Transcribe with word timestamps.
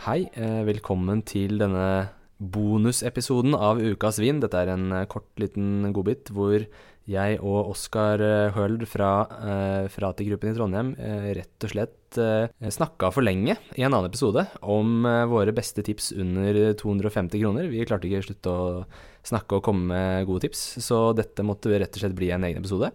Hei, 0.00 0.30
eh, 0.32 0.62
velkommen 0.64 1.18
til 1.28 1.58
denne 1.60 2.08
bonusepisoden 2.40 3.52
av 3.52 3.82
Ukas 3.84 4.16
vin. 4.22 4.38
Dette 4.40 4.56
er 4.56 4.70
en 4.72 4.94
eh, 4.96 5.04
kort, 5.12 5.28
liten 5.36 5.90
godbit 5.92 6.30
hvor 6.32 6.64
jeg 7.10 7.36
og 7.44 7.68
Oskar 7.74 8.24
Høld 8.56 8.86
fra 8.88 9.10
eh, 9.44 9.90
Frati-gruppen 9.92 10.54
i 10.54 10.56
Trondheim 10.56 10.94
eh, 10.96 11.28
rett 11.36 11.68
og 11.68 11.74
slett 11.74 12.16
eh, 12.16 12.48
snakka 12.72 13.12
for 13.12 13.28
lenge 13.28 13.58
i 13.76 13.84
en 13.84 13.90
annen 13.92 14.08
episode 14.08 14.46
om 14.64 15.04
eh, 15.04 15.26
våre 15.28 15.52
beste 15.52 15.84
tips 15.84 16.14
under 16.16 16.62
250 16.80 17.36
kroner. 17.36 17.68
Vi 17.68 17.84
klarte 17.84 18.08
ikke 18.08 18.24
å 18.24 18.28
slutte 18.30 18.56
å 18.56 18.66
snakke 19.20 19.60
og 19.60 19.68
komme 19.68 19.92
med 19.92 20.28
gode 20.32 20.48
tips, 20.48 20.78
så 20.80 21.10
dette 21.12 21.44
måtte 21.44 21.76
rett 21.76 21.92
og 21.92 22.06
slett 22.06 22.16
bli 22.16 22.32
en 22.32 22.48
egen 22.48 22.64
episode. 22.64 22.88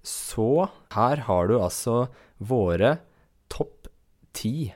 Så 0.00 0.64
her 0.96 1.28
har 1.28 1.52
du 1.52 1.58
altså 1.58 2.06
våre 2.40 3.02
topp 3.52 3.92
ti, 4.32 4.70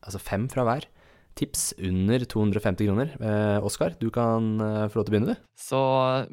altså 0.00 0.24
fem 0.24 0.48
fra 0.48 0.64
hver, 0.64 0.94
tips 1.38 1.70
under 1.78 2.24
250 2.24 2.88
kroner. 2.88 3.12
Eh, 3.22 3.64
Oskar, 3.64 3.94
du 4.00 4.10
kan 4.14 4.56
eh, 4.60 4.88
få 4.90 4.98
lov 4.98 5.06
til 5.06 5.12
å 5.12 5.14
begynne, 5.14 5.36
du. 5.36 5.52
Så 5.58 5.80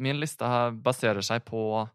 min 0.02 0.20
liste 0.22 0.50
her 0.50 0.73
baserer 0.73 1.26
seg 1.26 1.45
på 1.48 1.86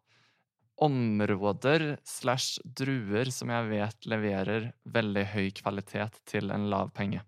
områder 0.81 1.99
slash 2.09 2.61
druer 2.65 3.29
som 3.35 3.51
jeg 3.53 3.69
vet 3.69 4.09
leverer 4.09 4.71
veldig 4.89 5.27
høy 5.35 5.51
kvalitet 5.59 6.23
til 6.31 6.49
en 6.55 6.71
lav 6.73 6.95
penge. 6.97 7.21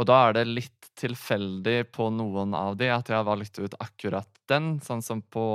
Og 0.00 0.08
da 0.08 0.18
er 0.26 0.36
det 0.36 0.48
litt 0.48 0.90
tilfeldig 0.98 1.78
på 1.94 2.08
noen 2.12 2.56
av 2.56 2.76
de 2.80 2.90
at 2.92 3.08
jeg 3.08 3.16
har 3.16 3.28
valgt 3.28 3.60
ut 3.60 3.76
akkurat 3.80 4.28
den, 4.50 4.74
sånn 4.84 5.04
som 5.04 5.22
på 5.22 5.46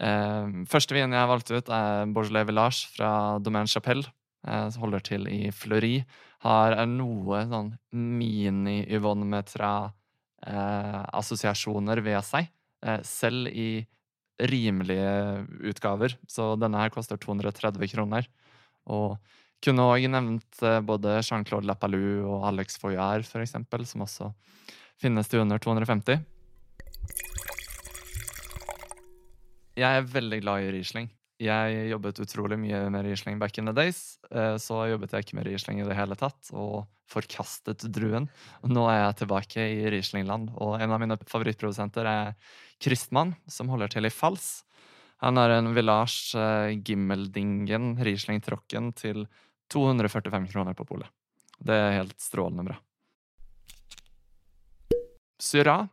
eh, 0.00 0.64
Første 0.70 0.96
vinen 0.96 1.14
jeg 1.14 1.22
har 1.22 1.30
valgt 1.30 1.52
ut, 1.52 1.70
er 1.70 2.10
Bourgeois 2.10 2.46
Village 2.48 2.90
fra 2.96 3.12
Domaine 3.42 3.70
Chapelle. 3.70 4.06
Eh, 4.48 4.70
som 4.72 4.86
holder 4.86 5.02
til 5.04 5.26
i 5.28 5.50
Fleury. 5.52 6.06
Har 6.44 6.86
noe 6.88 7.46
sånn 7.50 7.78
mini-Yvonne 7.92 9.26
Metra-assosiasjoner 9.28 12.00
ved 12.04 12.24
seg. 12.24 12.46
Eh, 12.80 13.00
selv 13.04 13.48
i 13.52 13.86
rimelige 14.40 15.44
utgaver. 15.68 16.16
Så 16.28 16.56
denne 16.56 16.78
her 16.80 16.90
koster 16.94 17.16
230 17.20 17.88
kroner. 17.92 18.24
Og 18.88 19.18
kunne 19.60 19.82
òg 19.92 20.08
nevnt 20.08 20.62
eh, 20.64 20.80
både 20.80 21.20
Jean-Claude 21.20 21.68
Lapalou 21.68 22.24
og 22.24 22.48
Alex 22.48 22.80
Foyard, 22.80 23.28
f.eks., 23.28 23.52
som 23.92 24.00
også 24.06 24.32
finnes 25.00 25.28
til 25.28 25.40
under 25.44 25.58
250. 25.60 26.24
Jeg 29.80 29.96
er 29.96 30.12
veldig 30.12 30.40
glad 30.42 30.60
i 30.64 30.72
Riesling. 30.74 31.08
Jeg 31.40 31.86
jobbet 31.88 32.20
utrolig 32.20 32.58
mye 32.60 32.82
med 32.92 33.06
Riesling 33.06 33.38
back 33.40 33.56
in 33.58 33.64
the 33.70 33.72
days. 33.72 34.18
eh, 34.30 34.56
Så 34.60 34.76
jobbet 34.90 35.12
jeg 35.12 35.24
ikke 35.24 35.36
med 35.38 35.46
Riesling 35.46 35.80
i 35.80 35.86
det 35.88 35.96
hele 35.96 36.16
tatt, 36.16 36.50
og 36.52 36.86
forkastet 37.08 37.86
druen. 37.90 38.28
Nå 38.62 38.84
er 38.90 39.06
jeg 39.06 39.16
tilbake 39.22 39.56
i 39.64 39.88
Rieslingland, 39.90 40.50
og 40.60 40.80
en 40.80 40.92
av 40.92 41.00
mine 41.00 41.16
favorittprodusenter 41.16 42.04
er 42.06 42.34
Kristmann, 42.78 43.36
som 43.48 43.68
holder 43.72 43.88
til 43.88 44.04
i 44.04 44.12
Fals. 44.12 44.64
Han 45.24 45.36
har 45.36 45.50
en 45.56 45.72
Village 45.74 46.36
eh, 46.36 46.76
Gimmeldingen 46.84 47.96
Riesling 48.04 48.40
Trocken 48.44 48.92
til 48.92 49.26
245 49.72 50.48
kroner 50.52 50.76
på 50.76 50.84
polet. 50.84 51.08
Det 51.60 51.72
er 51.76 51.98
helt 52.02 52.20
strålende 52.20 52.64
bra. 52.68 52.76
Syrah. 55.40 55.88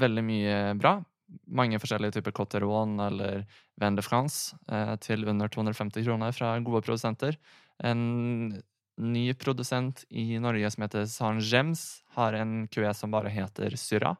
Veldig 0.00 0.24
mye 0.24 0.58
bra. 0.80 1.02
Mange 1.50 1.78
forskjellige 1.82 2.18
typer 2.18 2.34
Cotteron 2.34 2.98
eller 3.02 3.44
Vin 3.80 3.98
de 3.98 4.02
France 4.02 4.56
eh, 4.70 4.96
til 5.02 5.28
under 5.30 5.50
250 5.52 6.06
kroner 6.06 6.34
fra 6.34 6.56
gode 6.64 6.82
produsenter. 6.86 7.38
En 7.82 8.60
ny 9.00 9.30
produsent 9.38 10.04
i 10.10 10.38
Norge 10.42 10.70
som 10.72 10.84
heter 10.84 11.06
San 11.08 11.40
Gems, 11.40 12.02
har 12.16 12.36
en 12.36 12.66
QE 12.68 12.90
som 12.94 13.12
bare 13.14 13.32
heter 13.32 13.76
Syrah. 13.80 14.18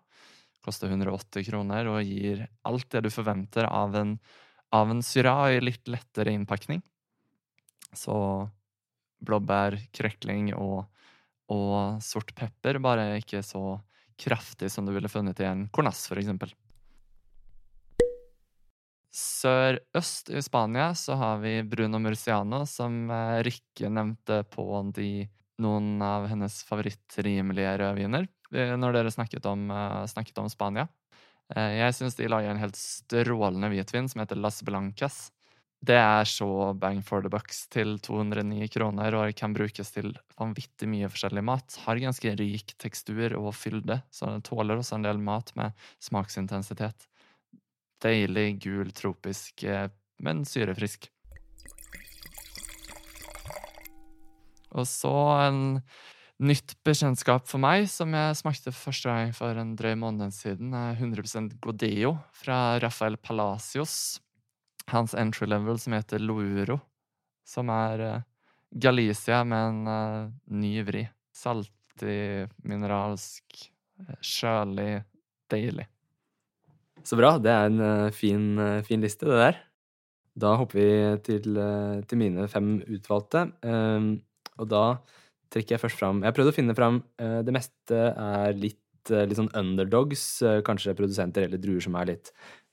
Koster 0.64 0.92
180 0.92 1.47
kroner 1.48 1.88
og 1.88 2.05
gir 2.05 2.47
alt 2.69 2.88
det 2.92 3.05
du 3.06 3.11
forventer 3.12 3.69
av 3.69 3.97
en, 3.97 4.16
av 4.76 4.91
en 4.93 5.03
Syra 5.04 5.34
i 5.53 5.60
litt 5.62 5.88
lettere 5.88 6.34
innpakning. 6.37 6.82
Så 7.97 8.15
blåbær, 9.25 9.76
krekling 9.97 10.53
og, 10.56 10.84
og 11.53 12.00
sort 12.04 12.34
pepper, 12.37 12.81
bare 12.81 13.19
ikke 13.20 13.43
så 13.44 13.81
kraftig 14.20 14.70
som 14.72 14.87
du 14.87 14.93
ville 14.93 15.09
funnet 15.09 15.41
i 15.41 15.49
en 15.49 15.66
Cornas, 15.72 16.06
for 16.09 16.20
eksempel. 16.20 16.53
Sørøst 19.10 20.31
i 20.31 20.41
Spania 20.43 20.93
så 20.94 21.16
har 21.19 21.41
vi 21.43 21.56
Bruno 21.66 21.98
Murciano, 21.98 22.62
som 22.66 23.10
eh, 23.10 23.41
Rikke 23.43 23.91
nevnte 23.91 24.44
på 24.54 24.66
de, 24.94 25.26
noen 25.59 25.97
av 26.04 26.28
hennes 26.31 26.60
favorittrimelige 26.69 27.72
rødviner 27.82 28.28
eh, 28.54 28.76
når 28.78 28.94
dere 28.94 29.15
snakket 29.15 29.50
om, 29.50 29.66
eh, 29.75 30.04
snakket 30.15 30.38
om 30.43 30.50
Spania. 30.53 30.88
Jeg 31.50 31.97
syns 31.97 32.15
de 32.15 32.28
lager 32.31 32.53
en 32.53 32.60
helt 32.62 32.76
strålende 32.78 33.72
hvitvin 33.72 34.06
som 34.06 34.20
heter 34.22 34.38
Las 34.38 34.60
Blancas. 34.62 35.32
Det 35.82 35.97
er 35.99 36.28
så 36.28 36.47
bang 36.78 37.00
for 37.03 37.25
the 37.25 37.32
bucks 37.32 37.65
til 37.75 37.97
209 37.99 38.69
kroner 38.70 39.16
og 39.19 39.34
kan 39.34 39.56
brukes 39.56 39.91
til 39.91 40.12
vanvittig 40.38 40.87
mye 40.93 41.10
forskjellig 41.10 41.43
mat. 41.50 41.81
Har 41.88 41.99
ganske 41.99 42.37
rik 42.38 42.76
tekstur 42.78 43.34
og 43.34 43.50
fylde, 43.59 43.99
så 44.15 44.31
den 44.31 44.47
tåler 44.47 44.78
også 44.78 45.00
en 45.00 45.10
del 45.10 45.19
mat 45.19 45.50
med 45.59 45.75
smaksintensitet. 45.99 47.09
Deilig, 48.00 48.62
gul, 48.65 48.93
tropisk, 48.97 49.65
eh, 49.65 49.88
men 50.25 50.44
syrefrisk. 50.49 51.11
Og 54.71 54.87
så 54.87 55.12
en 55.49 55.61
nytt 56.41 56.77
bekjentskap 56.87 57.49
for 57.50 57.61
meg, 57.61 57.84
som 57.93 58.15
jeg 58.16 58.38
smakte 58.38 58.72
første 58.72 59.11
gang 59.11 59.34
for 59.37 59.59
en 59.61 59.75
drøy 59.77 59.97
måned 60.00 60.33
siden, 60.33 60.72
er 60.72 60.97
100% 60.97 61.59
Godeo 61.61 62.15
fra 62.33 62.78
Rafael 62.81 63.19
Palacios. 63.21 64.21
Hans 64.91 65.15
entry 65.15 65.47
level 65.50 65.78
som 65.78 65.94
heter 65.94 66.22
Louro, 66.22 66.81
som 67.47 67.69
er 67.75 68.06
eh, 68.06 68.27
Galicia 68.71 69.43
med 69.44 69.69
en 69.69 69.93
eh, 69.93 70.32
ny 70.56 70.75
vri. 70.87 71.05
Saltig, 71.37 72.49
mineralsk, 72.65 73.65
sjølig, 74.25 75.03
deilig. 75.53 75.87
Så 77.05 77.16
bra. 77.19 77.37
Det 77.41 77.50
er 77.53 77.69
en 77.71 77.81
eh, 77.84 78.12
fin, 78.15 78.47
eh, 78.59 78.83
fin 78.87 79.00
liste, 79.03 79.28
det 79.28 79.38
der. 79.41 79.61
Da 80.41 80.55
hopper 80.61 80.78
vi 80.78 80.91
til, 81.27 81.56
eh, 81.59 82.03
til 82.09 82.21
mine 82.21 82.47
fem 82.49 82.78
utvalgte. 82.87 83.47
Ehm, 83.66 84.12
og 84.61 84.69
da 84.71 84.84
trekker 85.50 85.75
jeg 85.75 85.83
først 85.83 85.99
fram 85.99 86.21
Jeg 86.22 86.34
prøvde 86.37 86.53
å 86.53 86.55
finne 86.55 86.75
fram 86.77 87.00
Det 87.19 87.50
meste 87.50 87.97
er 88.12 88.53
litt, 88.55 89.09
litt 89.09 89.38
sånn 89.38 89.50
underdogs. 89.56 90.43
kanskje 90.62 90.94
produsenter 90.94 91.43
eller 91.43 91.59
druer 91.59 91.83
som 91.83 91.97
er 91.97 92.06
litt 92.12 92.31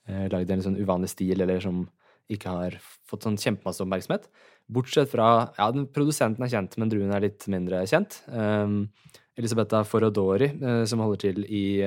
lagd 0.08 0.52
i 0.52 0.54
en 0.54 0.62
sånn 0.62 0.78
uvanlig 0.78 1.10
stil, 1.10 1.42
eller 1.42 1.60
som 1.60 1.88
ikke 2.30 2.52
har 2.52 2.78
fått 3.10 3.24
sånn 3.24 3.40
kjempemasse 3.40 3.82
oppmerksomhet. 3.82 4.28
Bortsett 4.70 5.10
fra 5.10 5.52
Ja, 5.58 5.72
produsenten 5.72 6.44
er 6.44 6.52
kjent, 6.54 6.78
men 6.78 6.90
druen 6.90 7.12
er 7.12 7.22
litt 7.22 7.48
mindre 7.48 7.82
kjent. 7.88 8.22
Elisabetha 8.28 9.34
Elisabetta 9.38 9.84
Forodori, 9.84 10.52
som 10.86 11.00
holder 11.00 11.18
til 11.18 11.46
i 11.50 11.82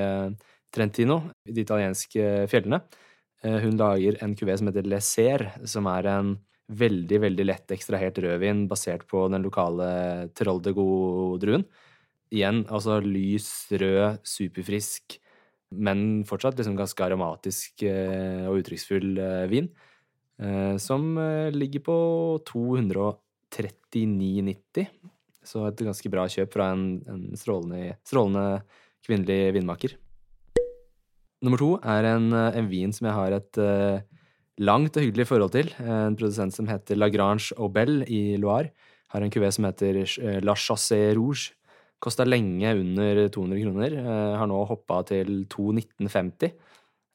Trentino, 0.74 1.20
i 1.48 1.52
de 1.54 1.60
italienske 1.64 2.46
fjellene. 2.50 2.80
Eh, 3.42 3.58
Hun 3.64 3.76
lager 3.80 4.18
en 4.22 4.36
kuvé 4.36 4.56
som 4.58 4.66
heter 4.70 4.88
Leser, 4.88 5.40
som 5.66 5.86
er 5.90 6.06
en 6.10 6.28
veldig, 6.70 7.18
veldig 7.24 7.46
lett 7.48 7.72
ekstrahert 7.74 8.20
rødvin 8.22 8.68
basert 8.70 9.02
på 9.10 9.18
den 9.32 9.42
lokale 9.42 9.88
Teroldego-druen. 10.38 11.64
Igjen, 12.30 12.62
altså 12.70 13.00
lys, 13.02 13.48
rød, 13.74 14.20
superfrisk, 14.22 15.18
men 15.74 16.22
fortsatt 16.26 16.58
liksom 16.58 16.76
ganske 16.78 17.04
aromatisk 17.06 17.82
eh, 17.86 18.46
og 18.46 18.58
uttrykksfull 18.62 19.18
eh, 19.18 19.50
vin. 19.50 19.68
Som 20.80 21.20
ligger 21.52 21.82
på 21.84 21.96
239,90. 22.48 24.86
Så 25.44 25.68
et 25.68 25.82
ganske 25.84 26.08
bra 26.08 26.24
kjøp 26.32 26.48
fra 26.54 26.72
en, 26.72 27.04
en 27.12 27.36
strålende, 27.36 28.00
strålende 28.08 28.64
kvinnelig 29.04 29.52
vinmaker. 29.58 29.92
Nummer 31.40 31.60
to 31.60 31.70
er 31.80 32.04
en, 32.04 32.32
eh, 32.36 32.58
en 32.60 32.68
vin 32.68 32.92
som 32.92 33.06
jeg 33.08 33.16
har 33.16 33.32
et 33.32 33.58
uh, 33.58 34.00
langt 34.60 34.96
og 34.96 35.06
hyggelig 35.06 35.26
forhold 35.30 35.52
til. 35.54 35.70
En 35.80 36.16
produsent 36.18 36.52
som 36.52 36.68
heter 36.68 36.98
Lagrange 37.00 37.54
Aubel 37.56 38.02
i 38.08 38.36
Loire. 38.36 38.72
Har 39.10 39.24
en 39.24 39.32
kuvé 39.32 39.48
som 39.52 39.64
heter 39.64 40.02
eh, 40.04 40.40
La 40.44 40.54
Chassé 40.54 41.14
Rouge. 41.16 41.54
Kosta 42.00 42.24
lenge 42.24 42.68
under 42.76 43.26
200 43.28 43.62
kroner. 43.64 43.96
eh, 43.96 44.36
Har 44.38 44.46
nå 44.50 44.60
hoppa 44.68 45.00
til 45.08 45.46
219,50. 45.48 46.52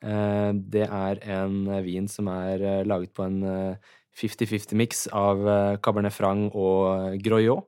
Eh, 0.04 0.51
Det 0.74 0.88
er 0.89 1.22
en 1.38 1.62
vin 1.86 2.07
som 2.10 2.27
er 2.27 2.62
eh, 2.62 2.83
laget 2.83 3.13
på 3.13 3.24
en 3.25 3.44
eh, 3.44 3.77
50-50-miks 4.16 5.07
av 5.13 5.45
eh, 5.48 5.77
Cabernet 5.77 6.13
Franc 6.13 6.56
og 6.56 7.22
Groyot. 7.22 7.68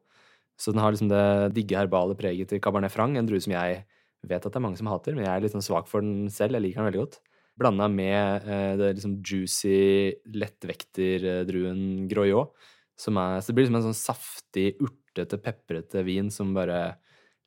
Så 0.58 0.74
den 0.74 0.82
har 0.82 0.92
liksom 0.92 1.10
det 1.12 1.54
digge 1.54 1.78
herbale 1.78 2.16
preget 2.18 2.50
til 2.50 2.60
Cabernet 2.60 2.92
Franc, 2.92 3.14
en 3.16 3.28
drue 3.30 3.40
som 3.40 3.54
jeg 3.54 3.84
vet 4.30 4.46
at 4.46 4.54
det 4.54 4.60
er 4.60 4.66
mange 4.68 4.80
som 4.80 4.90
hater, 4.92 5.16
men 5.16 5.26
jeg 5.26 5.34
er 5.34 5.44
litt 5.44 5.56
sånn 5.56 5.66
svak 5.66 5.90
for 5.90 6.06
den 6.06 6.30
selv. 6.34 6.58
Jeg 6.58 6.68
liker 6.68 6.84
den 6.84 6.90
veldig 6.92 7.04
godt. 7.06 7.20
Blanda 7.58 7.88
med 7.90 8.46
eh, 8.46 8.74
det 8.78 8.94
liksom 9.00 9.18
juicy, 9.26 10.14
lettvekter-druen 10.38 12.06
Groyot. 12.12 12.54
Som 12.98 13.18
er, 13.22 13.42
så 13.42 13.52
det 13.52 13.58
blir 13.58 13.68
liksom 13.68 13.80
en 13.80 13.90
sånn 13.90 13.98
saftig, 13.98 14.72
urtete, 14.82 15.38
peprete 15.42 16.02
vin 16.06 16.32
som 16.34 16.54
bare 16.56 16.98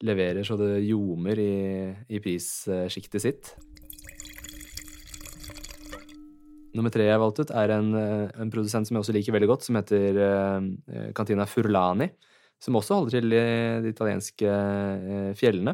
leverer 0.07 0.47
så 0.47 0.57
det 0.59 0.79
ljomer 0.87 1.41
i, 1.43 1.55
i 2.09 2.21
prissjiktet 2.23 3.23
sitt. 3.23 3.51
Nummer 6.79 6.93
tre 6.95 7.09
jeg 7.09 7.17
har 7.17 7.23
valgt 7.23 7.43
ut, 7.43 7.51
er 7.51 7.75
en, 7.75 7.95
eh, 7.99 8.27
en, 8.39 8.51
produsent 8.51 8.87
som 8.87 8.97
jeg 8.97 9.05
også 9.05 9.15
liker 9.15 9.35
veldig 9.35 9.51
godt, 9.51 9.67
som 9.67 9.79
heter 9.79 10.19
uh, 10.23 11.11
Cantina 11.19 11.47
Furlani. 11.51 12.11
Som 12.61 12.77
også 12.77 12.99
holder 12.99 13.15
til 13.17 13.33
i 13.33 13.45
de 13.87 13.91
italienske 13.95 14.55
fjellene, 15.41 15.73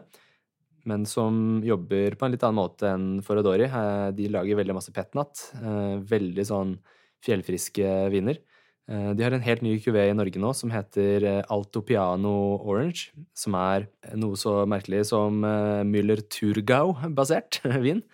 men 0.89 1.07
som 1.09 1.63
jobber 1.67 2.17
på 2.19 2.27
en 2.27 2.35
litt 2.35 2.45
annen 2.47 2.61
måte 2.61 2.91
enn 2.91 3.07
Forodori. 3.27 3.69
Uh, 3.71 4.11
de 4.17 4.29
lager 4.33 4.59
veldig 4.59 4.77
masse 4.77 4.95
petnat. 4.95 5.49
veldig 6.07 6.45
sånn 6.47 6.77
fjellfriske 7.25 8.07
viner. 8.13 8.39
De 8.87 9.25
har 9.25 9.35
en 9.35 9.43
helt 9.43 9.65
ny 9.67 9.73
kuvé 9.83 10.05
i 10.07 10.15
Norge 10.15 10.39
nå 10.39 10.53
som 10.55 10.71
heter 10.71 11.25
Alto 11.51 11.81
Piano 11.83 12.35
Orange. 12.61 13.11
Som 13.35 13.57
er 13.59 13.89
noe 14.15 14.39
så 14.39 14.61
merkelig 14.69 15.09
som 15.09 15.43
Müller 15.91 16.23
Turgau-basert 16.31 17.59
vin. 17.87 18.05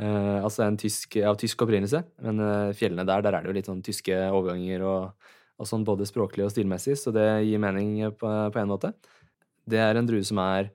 Altså 0.00 0.66
en 0.66 0.76
tysk, 0.80 1.16
av 1.24 1.38
tysk 1.40 1.64
opprinnelse, 1.64 2.02
men 2.24 2.44
fjellene 2.76 3.06
der, 3.08 3.24
der 3.24 3.38
er 3.38 3.44
det 3.44 3.50
jo 3.50 3.56
litt 3.56 3.70
sånn 3.70 3.82
tyske 3.84 4.16
overganger 4.28 4.84
og, 4.88 5.32
og 5.60 5.68
sånn 5.68 5.84
både 5.84 6.08
språklig 6.08 6.46
og 6.46 6.52
stilmessig, 6.54 6.96
så 6.96 7.12
det 7.14 7.26
gir 7.44 7.60
mening 7.60 7.98
på, 8.16 8.28
på 8.52 8.60
en 8.62 8.70
måte. 8.70 8.92
Det 9.68 9.80
er 9.80 9.98
en 9.98 10.08
drue 10.08 10.24
som 10.26 10.40
er 10.42 10.70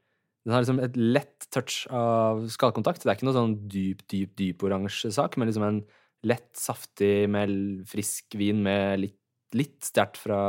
Den 0.45 0.53
har 0.53 0.62
liksom 0.62 0.80
et 0.86 0.97
lett 1.00 1.47
touch 1.53 1.86
av 1.89 2.44
skallkontakt. 2.53 3.01
Det 3.01 3.09
er 3.09 3.18
ikke 3.18 3.27
noe 3.27 3.38
sånn 3.38 3.56
dyp, 3.71 4.03
dyp, 4.12 4.36
dyp 4.38 4.65
oransje 4.68 5.09
sak, 5.13 5.39
men 5.42 5.50
liksom 5.50 5.65
en 5.65 5.80
lett, 6.25 6.51
saftig, 6.57 7.25
med 7.33 7.50
frisk 7.89 8.38
vin 8.38 8.62
med 8.65 9.01
litt, 9.01 9.18
litt 9.57 9.80
stjert 9.86 10.19
fra 10.21 10.42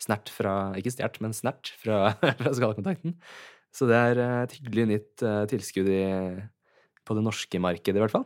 Snert 0.00 0.30
fra 0.32 0.72
Ikke 0.80 0.94
stjert, 0.94 1.18
men 1.20 1.34
snert 1.36 1.74
fra, 1.76 2.14
fra 2.40 2.52
skallkontakten. 2.56 3.18
Så 3.68 3.84
det 3.84 3.98
er 4.00 4.20
et 4.24 4.54
hyggelig 4.56 4.86
nytt 4.94 5.24
uh, 5.28 5.42
tilskudd 5.50 5.90
i 5.92 6.04
på 7.06 7.16
det 7.16 7.24
norske 7.26 7.60
markedet, 7.60 7.98
i 7.98 8.02
hvert 8.02 8.14
fall. 8.14 8.24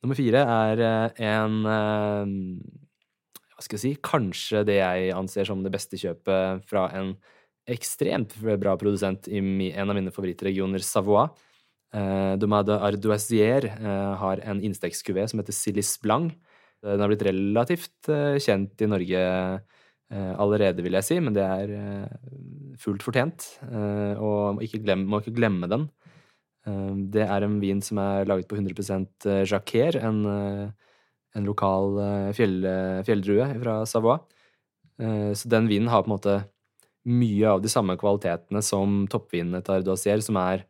Nummer 0.00 0.16
fire 0.16 0.40
er 0.48 0.80
eh, 0.86 1.22
en 1.28 1.56
eh, 1.68 2.30
Hva 3.60 3.66
skal 3.66 3.76
jeg 3.76 3.82
si 3.84 4.00
Kanskje 4.00 4.64
det 4.64 4.78
jeg 4.80 5.12
anser 5.12 5.48
som 5.48 5.60
det 5.64 5.72
beste 5.74 6.00
kjøpet 6.00 6.64
fra 6.70 6.86
en 6.96 7.14
ekstremt 7.70 8.32
bra 8.40 8.72
produsent 8.80 9.28
i 9.28 9.38
en 9.70 9.92
av 9.92 9.94
mine 9.94 10.12
favorittregioner, 10.14 10.80
Savoie. 10.82 11.28
Eh, 11.92 12.38
Domade 12.40 12.78
Ardoisier 12.80 13.68
har 14.24 14.40
en 14.48 14.62
innstekskuvé 14.64 15.28
som 15.28 15.42
heter 15.42 15.54
Silis 15.54 15.92
Blanc. 16.02 16.32
Den 16.80 17.04
har 17.04 17.12
blitt 17.12 17.26
relativt 17.28 18.08
kjent 18.40 18.80
i 18.80 18.88
Norge 18.88 19.20
Eh, 20.10 20.32
allerede, 20.42 20.82
vil 20.82 20.96
jeg 20.98 21.06
si, 21.06 21.16
men 21.22 21.36
det 21.36 21.42
er 21.46 21.72
eh, 21.76 22.14
fullt 22.82 23.04
fortjent. 23.06 23.46
Eh, 23.68 24.18
og 24.18 24.62
ikke 24.64 24.82
glem, 24.82 25.04
må 25.06 25.22
ikke 25.22 25.36
glemme 25.38 25.70
den. 25.70 25.90
Det 27.10 27.22
er 27.24 27.42
en 27.42 27.54
vin 27.56 27.78
som 27.80 27.98
er 28.02 28.26
laget 28.28 28.46
på 28.46 28.58
100 28.58 29.46
Jacquer, 29.48 29.96
en, 30.04 30.18
en 31.38 31.46
lokal 31.46 31.98
fjell, 32.36 32.56
fjelldrue 33.06 33.46
fra 33.62 33.74
Savoie. 33.86 34.18
Så 34.98 35.48
den 35.48 35.68
vinen 35.70 35.88
har 35.88 36.02
på 36.04 36.10
en 36.10 36.16
måte 36.16 36.36
mye 37.08 37.48
av 37.48 37.62
de 37.64 37.70
samme 37.72 37.96
kvalitetene 38.00 38.60
som 38.64 39.04
toppvinene 39.10 39.62
til 39.64 39.78
Ardoisier, 39.78 40.20
som 40.24 40.36
er 40.40 40.66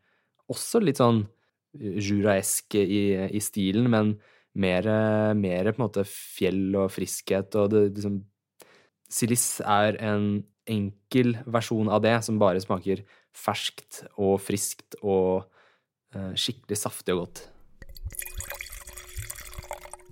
også 0.51 0.83
litt 0.83 1.01
sånn 1.01 1.25
juraeske 1.75 2.83
i, 2.83 3.03
i 3.31 3.41
stilen, 3.43 3.89
men 3.91 4.15
mer, 4.59 4.87
mer, 5.39 5.71
på 5.71 5.81
en 5.81 5.87
måte 5.87 6.07
fjell 6.09 6.75
og 6.79 6.91
friskhet, 6.95 7.55
og 7.59 7.73
det 7.75 7.87
liksom 7.93 8.21
Silis 9.11 9.59
er 9.67 9.97
en 10.07 10.45
enkel 10.71 11.33
versjon 11.51 11.89
av 11.91 12.05
det, 12.05 12.15
som 12.23 12.39
bare 12.39 12.63
smaker 12.63 13.03
ferskt 13.35 14.05
og 14.15 14.37
friskt 14.39 14.95
og 15.03 15.49
skikkelig 16.39 16.79
saftig 16.79 17.17
og 17.17 17.25
godt. 17.25 17.43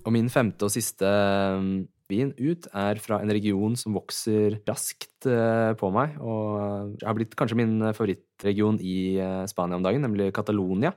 Og 0.09 0.15
min 0.17 0.31
femte 0.33 0.65
og 0.65 0.73
siste 0.73 1.05
um, 1.05 1.83
vin 2.09 2.31
ut 2.41 2.65
er 2.73 2.97
fra 3.05 3.19
en 3.21 3.33
region 3.35 3.75
som 3.77 3.93
vokser 3.93 4.57
raskt 4.65 5.29
uh, 5.29 5.77
på 5.77 5.91
meg, 5.93 6.15
og 6.25 6.97
har 7.05 7.17
blitt 7.19 7.37
kanskje 7.37 7.59
min 7.61 7.77
favorittregion 7.93 8.79
i 8.81 9.21
uh, 9.21 9.45
Spania 9.51 9.77
om 9.77 9.85
dagen, 9.85 10.07
nemlig 10.07 10.31
Catalonia. 10.33 10.95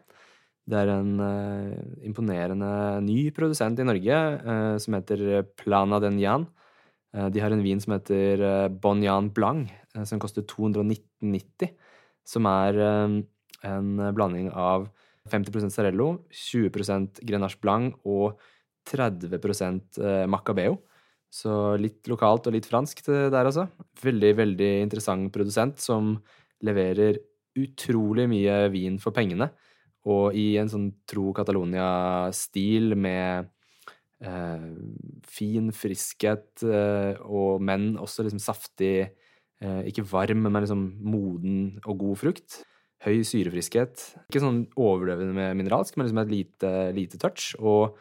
Det 0.72 0.78
er 0.78 0.92
en 0.94 1.18
imponerende 2.06 2.69
ny 3.04 3.31
produsent 3.36 3.80
i 3.81 3.84
Norge 3.84 4.18
som 4.80 4.94
heter 4.94 5.42
Plana 5.58 5.98
den 6.00 6.19
Jan. 6.22 6.46
De 7.34 7.42
har 7.42 7.52
en 7.52 7.63
vin 7.66 7.81
som 7.81 7.96
heter 7.96 8.69
Bonjan 8.69 9.31
Blanc, 9.34 9.74
som 10.06 10.22
koster 10.22 10.46
219,90. 10.46 11.74
Som 12.30 12.48
er 12.48 12.78
en 12.78 13.90
blanding 14.13 14.52
av 14.54 14.86
50% 15.34 15.74
Sarello, 15.74 16.12
20% 16.30 17.25
Grenache 17.25 17.60
Blanc 17.66 17.98
og 18.06 18.38
30% 18.91 19.99
Macabeo. 20.29 20.77
Så 21.31 21.77
litt 21.79 22.07
lokalt 22.11 22.49
og 22.49 22.55
litt 22.57 22.67
fransk 22.67 23.05
der, 23.07 23.45
altså. 23.45 23.69
Veldig, 24.03 24.31
veldig 24.35 24.71
interessant 24.83 25.31
produsent 25.31 25.79
som 25.79 26.17
leverer 26.65 27.21
utrolig 27.59 28.27
mye 28.31 28.57
vin 28.73 28.99
for 29.01 29.15
pengene. 29.15 29.49
Og 30.09 30.35
i 30.38 30.55
en 30.57 30.69
sånn 30.71 30.89
tro 31.09 31.29
Catalonia-stil 31.38 32.95
med 32.97 33.51
eh, 34.25 34.67
fin 35.29 35.69
friskhet, 35.75 36.63
eh, 36.65 37.19
og, 37.21 37.61
men 37.61 37.93
også 38.01 38.25
liksom 38.25 38.41
saftig 38.41 38.95
eh, 39.05 39.81
Ikke 39.91 40.07
varm, 40.09 40.47
men 40.47 40.63
liksom 40.63 40.88
moden 41.05 41.81
og 41.85 41.99
god 42.01 42.21
frukt. 42.23 42.61
Høy 43.05 43.21
syrefriskhet. 43.25 44.07
Ikke 44.29 44.41
sånn 44.41 44.63
overdøvende 44.77 45.38
med 45.38 45.61
mineralsk, 45.61 45.97
men 45.97 46.07
liksom 46.07 46.23
et 46.23 46.33
lite, 46.33 46.73
lite 46.97 47.21
touch. 47.21 47.53
Og 47.61 47.97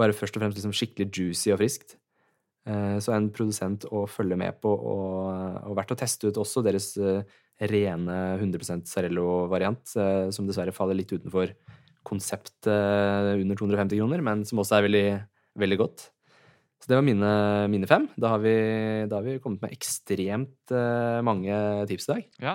bare 0.00 0.16
først 0.16 0.36
og 0.36 0.44
fremst 0.44 0.58
liksom 0.58 0.74
skikkelig 0.76 1.10
juicy 1.12 1.52
og 1.54 1.60
friskt. 1.60 1.96
Eh, 2.68 2.96
så 3.00 3.14
en 3.14 3.30
produsent 3.34 3.86
å 3.88 4.04
følge 4.10 4.38
med 4.40 4.60
på, 4.62 4.70
og, 4.72 5.66
og 5.70 5.76
verdt 5.78 5.94
å 5.94 5.98
teste 6.00 6.30
ut 6.30 6.40
også 6.40 6.64
deres 6.66 6.92
eh, 7.00 7.22
rene 7.70 8.16
100% 8.38 8.88
Sarello-variant, 8.88 9.92
som 10.32 10.46
dessverre 10.48 10.72
faller 10.72 10.96
litt 10.96 11.12
utenfor 11.12 11.52
konseptet 12.08 12.70
under 12.70 13.58
250 13.60 14.00
kroner, 14.00 14.22
men 14.24 14.46
som 14.48 14.62
også 14.62 14.78
er 14.78 14.86
veldig 14.86 15.04
veldig 15.60 15.78
godt. 15.82 16.06
Så 16.80 16.88
det 16.88 16.96
var 16.96 17.04
mine, 17.04 17.32
mine 17.68 17.90
fem. 17.90 18.06
Da 18.16 18.30
har, 18.32 18.40
vi, 18.40 18.54
da 19.10 19.18
har, 19.18 19.26
vi, 19.26 19.36
kommet 19.44 19.60
med 19.66 19.74
ekstremt 19.76 20.72
mange 21.26 21.58
tips 21.90 22.08
i 22.08 22.12
dag. 22.14 22.30
Ja, 22.46 22.54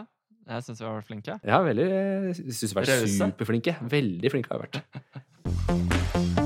jeg 0.56 0.66
syns 0.66 0.82
vi 0.82 0.88
har 0.88 0.98
vært 0.98 1.12
flinke. 1.12 1.38
Ja, 1.46 1.62
veldig. 1.66 1.86
Jeg 2.32 2.40
syns 2.50 2.74
vi 2.74 2.82
har 2.82 2.90
vært 2.90 3.14
superflinke. 3.20 3.78
Veldig 3.94 4.34
flinke 4.34 4.56
har 4.56 4.66
vi 4.66 4.72
vært. 4.72 6.42